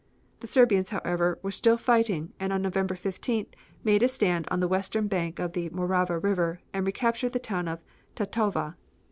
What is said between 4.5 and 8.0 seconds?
the western bank of the Morava River, and recaptured the town of